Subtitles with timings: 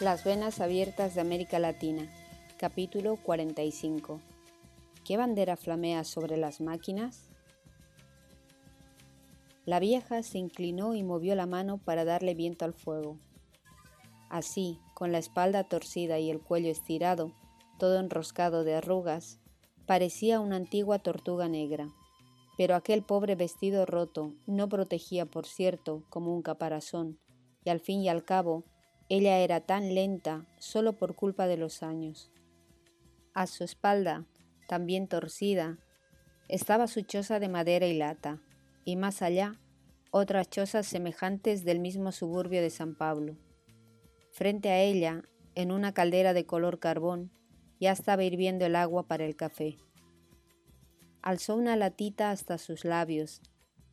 [0.00, 2.08] Las venas abiertas de América Latina,
[2.56, 4.20] capítulo 45.
[5.04, 7.28] ¿Qué bandera flamea sobre las máquinas?
[9.64, 13.18] La vieja se inclinó y movió la mano para darle viento al fuego.
[14.30, 17.32] Así, con la espalda torcida y el cuello estirado,
[17.80, 19.40] todo enroscado de arrugas,
[19.84, 21.88] parecía una antigua tortuga negra.
[22.56, 27.18] Pero aquel pobre vestido roto no protegía, por cierto, como un caparazón,
[27.64, 28.62] y al fin y al cabo
[29.08, 32.30] ella era tan lenta solo por culpa de los años.
[33.32, 34.26] A su espalda,
[34.68, 35.78] también torcida,
[36.48, 38.42] estaba su choza de madera y lata,
[38.84, 39.60] y más allá,
[40.10, 43.36] otras chozas semejantes del mismo suburbio de San Pablo.
[44.32, 45.22] Frente a ella,
[45.54, 47.30] en una caldera de color carbón,
[47.80, 49.76] ya estaba hirviendo el agua para el café.
[51.22, 53.42] Alzó una latita hasta sus labios.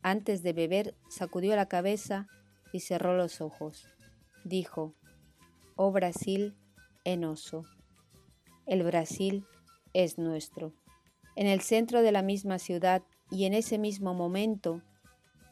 [0.02, 2.28] Antes de beber, sacudió la cabeza
[2.72, 3.86] y cerró los ojos.
[4.44, 4.94] Dijo,
[5.78, 6.56] Oh Brasil,
[7.04, 7.64] enoso.
[8.64, 9.44] El Brasil
[9.92, 10.72] es nuestro.
[11.36, 14.80] En el centro de la misma ciudad y en ese mismo momento,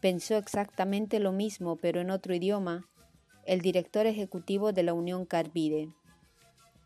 [0.00, 2.88] pensó exactamente lo mismo, pero en otro idioma,
[3.44, 5.90] el director ejecutivo de la Unión Carbide,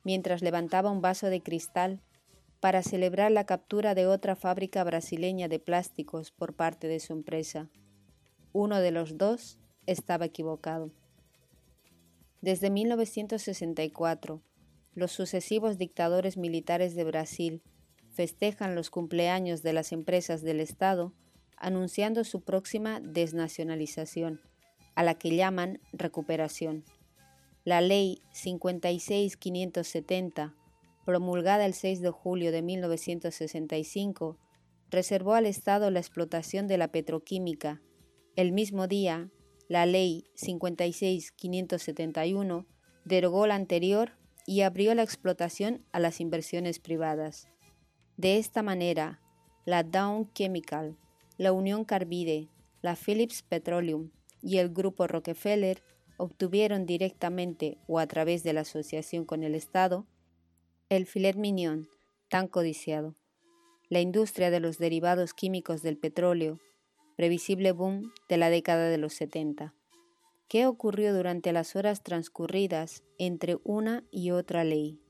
[0.03, 2.01] mientras levantaba un vaso de cristal
[2.59, 7.69] para celebrar la captura de otra fábrica brasileña de plásticos por parte de su empresa.
[8.53, 10.91] Uno de los dos estaba equivocado.
[12.41, 14.43] Desde 1964,
[14.95, 17.63] los sucesivos dictadores militares de Brasil
[18.13, 21.15] festejan los cumpleaños de las empresas del Estado
[21.57, 24.43] anunciando su próxima desnacionalización,
[24.95, 26.85] a la que llaman recuperación.
[27.65, 30.55] La ley 56570,
[31.05, 34.39] promulgada el 6 de julio de 1965,
[34.91, 37.83] reservó al Estado la explotación de la petroquímica.
[38.37, 39.31] El mismo día,
[39.69, 42.67] la ley 56571
[43.05, 44.13] derogó la anterior
[44.47, 47.49] y abrió la explotación a las inversiones privadas.
[48.17, 49.21] De esta manera,
[49.67, 50.97] la Dow Chemical,
[51.37, 52.49] la Unión Carbide,
[52.81, 54.11] la Phillips Petroleum
[54.43, 55.83] y el Grupo Rockefeller
[56.17, 60.07] obtuvieron directamente o a través de la asociación con el Estado
[60.89, 61.89] el filet mignon
[62.31, 63.15] tan codiciado.
[63.91, 66.59] La industria de los derivados químicos del petróleo
[67.19, 69.75] previsible boom de la década de los 70.
[70.47, 75.01] ¿Qué ocurrió durante las horas transcurridas entre una y otra ley?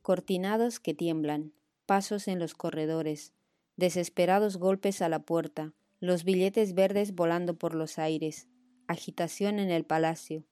[0.00, 1.52] Cortinados que tiemblan,
[1.84, 3.34] pasos en los corredores,
[3.76, 8.48] desesperados golpes a la puerta, los billetes verdes volando por los aires,
[8.86, 10.46] agitación en el palacio.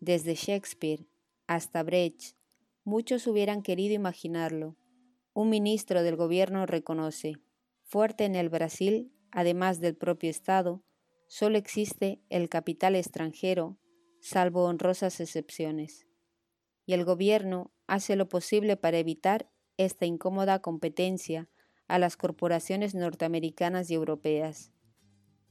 [0.00, 1.06] Desde Shakespeare
[1.46, 2.34] hasta Brecht,
[2.82, 4.74] muchos hubieran querido imaginarlo.
[5.34, 7.36] Un ministro del gobierno reconoce,
[7.84, 10.82] fuerte en el Brasil además del propio Estado,
[11.26, 13.76] solo existe el capital extranjero,
[14.20, 16.06] salvo honrosas excepciones.
[16.86, 21.50] Y el gobierno hace lo posible para evitar esta incómoda competencia
[21.88, 24.72] a las corporaciones norteamericanas y europeas.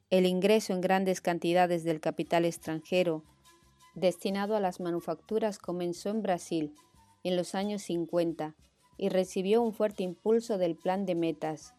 [0.09, 3.25] El ingreso en grandes cantidades del capital extranjero
[3.95, 6.73] destinado a las manufacturas comenzó en Brasil
[7.23, 8.55] en los años 50
[8.97, 11.73] y recibió un fuerte impulso del plan de metas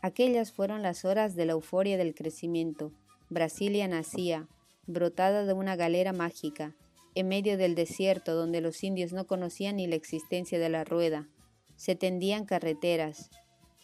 [0.00, 2.92] Aquellas fueron las horas de la euforia del crecimiento.
[3.30, 4.48] Brasilia nacía,
[4.86, 6.76] brotada de una galera mágica,
[7.14, 11.28] en medio del desierto donde los indios no conocían ni la existencia de la rueda.
[11.76, 13.30] Se tendían carreteras,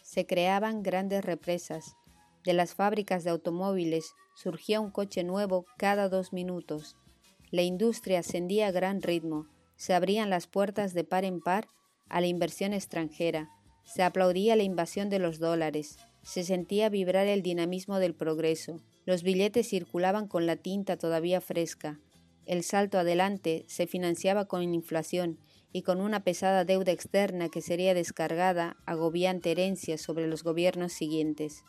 [0.01, 1.95] se creaban grandes represas,
[2.43, 6.95] de las fábricas de automóviles surgía un coche nuevo cada dos minutos.
[7.51, 11.67] La industria ascendía a gran ritmo, se abrían las puertas de par en par
[12.09, 13.49] a la inversión extranjera,
[13.83, 19.23] se aplaudía la invasión de los dólares, se sentía vibrar el dinamismo del progreso, los
[19.23, 21.99] billetes circulaban con la tinta todavía fresca,
[22.45, 25.39] el salto adelante se financiaba con inflación
[25.73, 31.63] y con una pesada deuda externa que sería descargada agobiante herencia sobre los gobiernos siguientes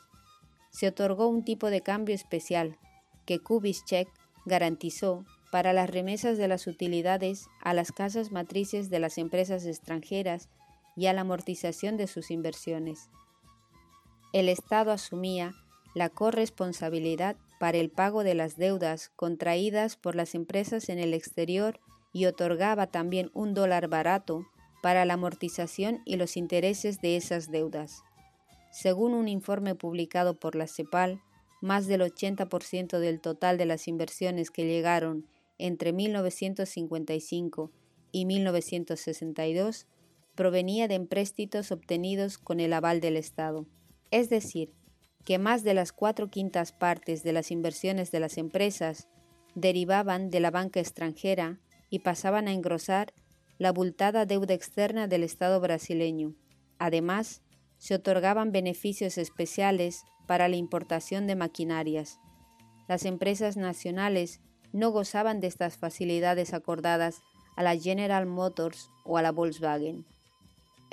[0.73, 2.79] se otorgó un tipo de cambio especial
[3.27, 4.09] que Kubitschek
[4.45, 10.49] garantizó para las remesas de las utilidades a las casas matrices de las empresas extranjeras
[10.97, 13.11] y a la amortización de sus inversiones.
[14.33, 15.55] El Estado asumía
[15.95, 21.81] la corresponsabilidad para el pago de las deudas contraídas por las empresas en el exterior
[22.15, 24.47] y otorgaba también un dólar barato
[24.83, 28.03] para la amortización y los intereses de esas deudas.
[28.73, 31.23] Según un informe publicado por la CEPAL,
[31.61, 35.29] más del 80% del total de las inversiones que llegaron
[35.59, 37.71] entre 1955
[38.11, 39.87] y 1962
[40.35, 43.67] provenía de empréstitos obtenidos con el aval del Estado.
[44.11, 44.73] Es decir,
[45.25, 49.09] que más de las cuatro quintas partes de las inversiones de las empresas
[49.55, 51.61] derivaban de la banca extranjera
[51.91, 53.13] y pasaban a engrosar
[53.59, 56.35] la abultada deuda externa del Estado brasileño.
[56.79, 57.43] Además,
[57.83, 62.21] se otorgaban beneficios especiales para la importación de maquinarias.
[62.87, 64.41] Las empresas nacionales
[64.73, 67.23] no gozaban de estas facilidades acordadas
[67.57, 70.07] a la General Motors o a la Volkswagen.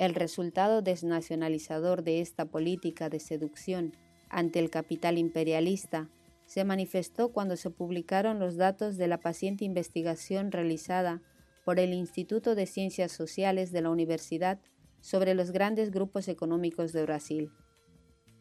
[0.00, 3.94] El resultado desnacionalizador de esta política de seducción
[4.28, 6.08] ante el capital imperialista
[6.44, 11.22] se manifestó cuando se publicaron los datos de la paciente investigación realizada
[11.64, 14.58] por el Instituto de Ciencias Sociales de la Universidad
[15.00, 17.50] sobre los grandes grupos económicos de Brasil.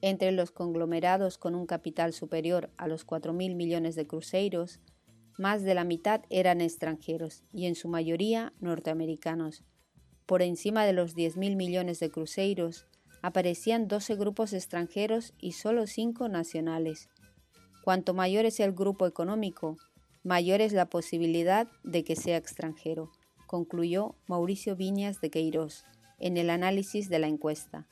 [0.01, 4.79] Entre los conglomerados con un capital superior a los 4.000 millones de cruceiros,
[5.38, 9.63] más de la mitad eran extranjeros y en su mayoría norteamericanos.
[10.25, 12.88] Por encima de los 10.000 millones de cruceiros
[13.21, 17.09] aparecían 12 grupos extranjeros y solo 5 nacionales.
[17.83, 19.77] Cuanto mayor es el grupo económico,
[20.23, 23.11] mayor es la posibilidad de que sea extranjero,
[23.47, 25.85] concluyó Mauricio Viñas de Queiroz
[26.19, 27.88] en el análisis de la encuesta.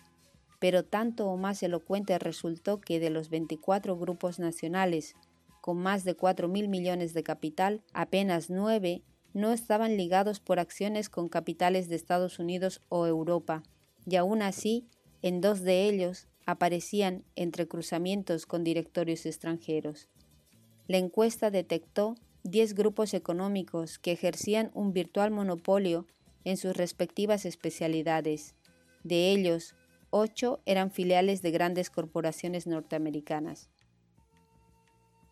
[0.59, 5.15] Pero tanto o más elocuente resultó que de los 24 grupos nacionales
[5.61, 9.03] con más de 4 mil millones de capital, apenas nueve
[9.33, 13.63] no estaban ligados por acciones con capitales de Estados Unidos o Europa,
[14.09, 14.87] y aún así,
[15.21, 20.07] en dos de ellos aparecían entrecruzamientos con directorios extranjeros.
[20.87, 26.07] La encuesta detectó 10 grupos económicos que ejercían un virtual monopolio
[26.47, 28.55] en sus respectivas especialidades.
[29.03, 29.75] De ellos,
[30.11, 33.69] ocho eran filiales de grandes corporaciones norteamericanas.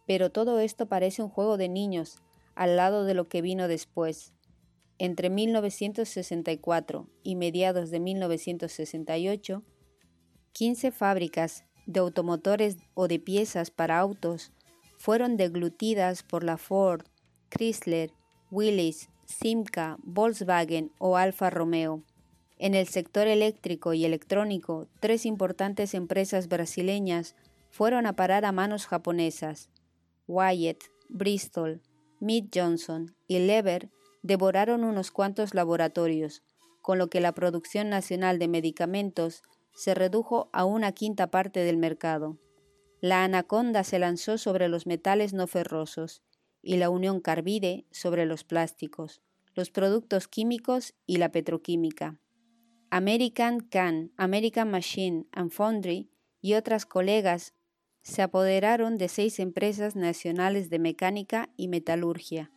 [0.06, 2.22] Pero todo esto parece un juego de niños
[2.54, 4.34] al lado de lo que vino después.
[4.98, 9.64] Entre 1964 y mediados de 1968,
[10.52, 14.52] 15 fábricas de automotores o de piezas para autos
[14.98, 17.06] fueron deglutidas por la Ford,
[17.50, 18.12] Chrysler,
[18.52, 22.04] Willys, Simca, Volkswagen o Alfa Romeo.
[22.58, 27.36] En el sector eléctrico y electrónico, tres importantes empresas brasileñas
[27.70, 29.70] fueron a parar a manos japonesas.
[30.28, 31.82] Wyatt, Bristol,
[32.20, 33.90] Mead Johnson y Lever
[34.22, 36.44] devoraron unos cuantos laboratorios,
[36.82, 39.42] con lo que la producción nacional de medicamentos
[39.74, 42.38] se redujo a una quinta parte del mercado.
[43.02, 46.22] La anaconda se lanzó sobre los metales no ferrosos
[46.66, 49.22] y la Unión Carbide sobre los plásticos,
[49.54, 52.20] los productos químicos y la petroquímica.
[52.90, 56.10] American Can, American Machine and Foundry
[56.42, 57.54] y otras colegas
[58.02, 62.52] se apoderaron de seis empresas nacionales de mecánica y metalurgia.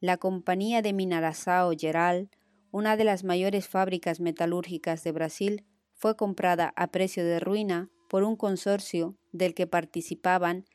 [0.00, 2.30] La compañía de Mineração Geral,
[2.72, 5.64] una de las mayores fábricas metalúrgicas de Brasil,
[5.94, 10.66] fue comprada a precio de ruina por un consorcio del que participaban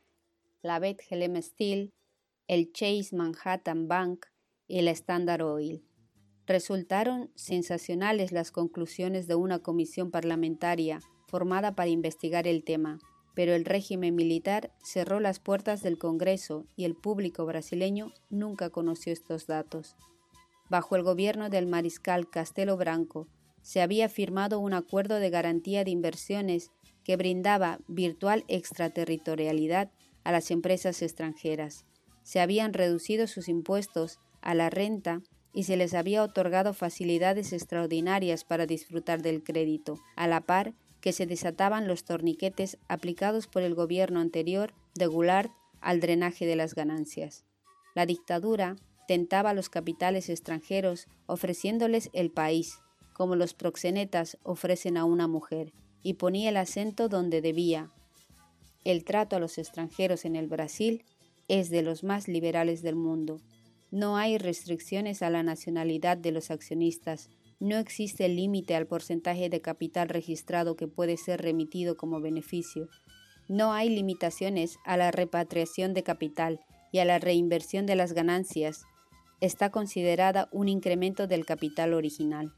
[0.61, 1.93] la Bethlehem Steel,
[2.51, 4.25] el Chase Manhattan Bank
[4.67, 5.85] y el Standard Oil.
[6.45, 12.99] Resultaron sensacionales las conclusiones de una comisión parlamentaria formada para investigar el tema
[13.33, 19.13] pero el régimen militar cerró las puertas del Congreso y el público brasileño nunca conoció
[19.13, 19.95] estos datos.
[20.69, 23.27] Bajo el gobierno del mariscal Castelo Branco
[23.61, 26.71] se había firmado un acuerdo de garantía de inversiones
[27.03, 29.91] que brindaba virtual extraterritorialidad
[30.23, 31.85] a las empresas extranjeras.
[32.23, 35.21] Se habían reducido sus impuestos a la renta
[35.53, 41.13] y se les había otorgado facilidades extraordinarias para disfrutar del crédito, a la par que
[41.13, 45.51] se desataban los torniquetes aplicados por el gobierno anterior de Goulart
[45.81, 47.43] al drenaje de las ganancias.
[47.95, 52.79] La dictadura tentaba a los capitales extranjeros ofreciéndoles el país,
[53.13, 55.73] como los proxenetas ofrecen a una mujer,
[56.03, 57.89] y ponía el acento donde debía.
[58.83, 61.03] El trato a los extranjeros en el Brasil
[61.51, 63.41] es de los más liberales del mundo.
[63.91, 67.29] No hay restricciones a la nacionalidad de los accionistas,
[67.59, 72.87] no existe límite al porcentaje de capital registrado que puede ser remitido como beneficio.
[73.49, 76.61] No hay limitaciones a la repatriación de capital
[76.93, 78.85] y a la reinversión de las ganancias.
[79.41, 82.53] Está considerada un incremento del capital original.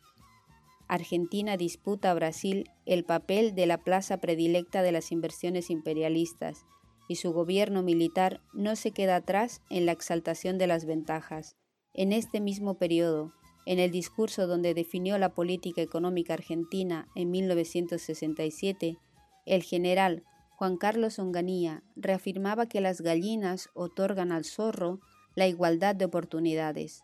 [0.88, 6.64] Argentina disputa a Brasil el papel de la plaza predilecta de las inversiones imperialistas
[7.08, 11.56] y su gobierno militar no se queda atrás en la exaltación de las ventajas.
[11.94, 13.34] En este mismo periodo,
[13.66, 18.98] en el discurso donde definió la política económica argentina en 1967,
[19.46, 20.24] el general
[20.56, 25.00] Juan Carlos Onganía reafirmaba que las gallinas otorgan al zorro
[25.36, 27.04] la igualdad de oportunidades.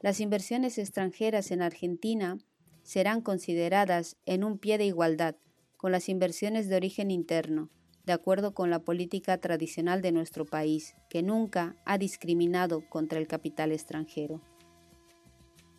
[0.00, 2.38] Las inversiones extranjeras en Argentina
[2.82, 5.36] serán consideradas en un pie de igualdad
[5.76, 7.70] con las inversiones de origen interno,
[8.06, 13.26] de acuerdo con la política tradicional de nuestro país, que nunca ha discriminado contra el
[13.26, 14.40] capital extranjero.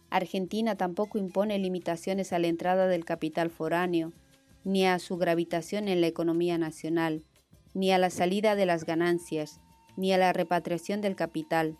[0.10, 4.13] Argentina tampoco impone limitaciones a la entrada del capital foráneo,
[4.63, 7.24] ni a su gravitación en la economía nacional,
[7.74, 9.62] ni a la salida de las ganancias,
[9.96, 11.77] ni a la repatriación del capital.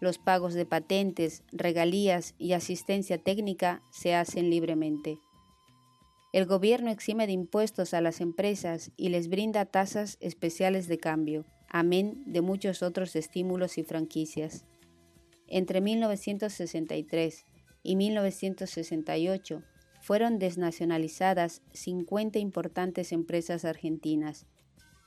[0.00, 5.18] Los pagos de patentes, regalías y asistencia técnica se hacen libremente.
[6.32, 11.44] El gobierno exime de impuestos a las empresas y les brinda tasas especiales de cambio,
[11.68, 14.64] amén de muchos otros estímulos y franquicias.
[15.48, 17.46] Entre 1963
[17.82, 19.64] y 1968
[20.00, 24.46] fueron desnacionalizadas 50 importantes empresas argentinas,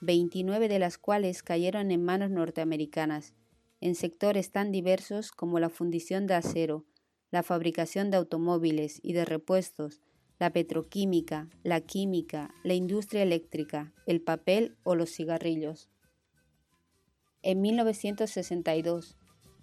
[0.01, 3.33] 29 de las cuales cayeron en manos norteamericanas,
[3.79, 6.85] en sectores tan diversos como la fundición de acero,
[7.31, 10.01] la fabricación de automóviles y de repuestos,
[10.39, 15.89] la petroquímica, la química, la industria eléctrica, el papel o los cigarrillos.
[17.41, 19.17] En 1962,